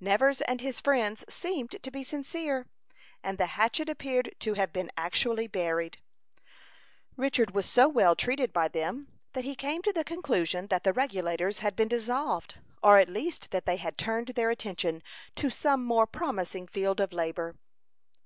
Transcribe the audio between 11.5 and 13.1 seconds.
had been dissolved, or at